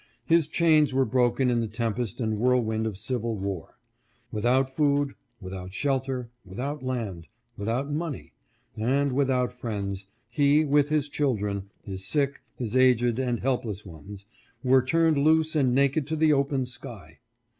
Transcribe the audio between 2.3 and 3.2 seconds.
whirlwind of